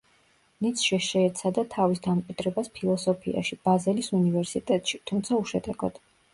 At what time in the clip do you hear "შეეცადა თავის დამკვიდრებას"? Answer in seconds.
1.07-2.73